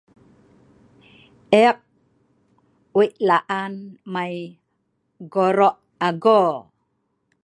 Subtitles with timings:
[1.65, 1.77] Ek
[2.95, 3.73] wei laan
[4.13, 4.35] mai
[5.33, 5.69] goro
[6.07, 6.39] ago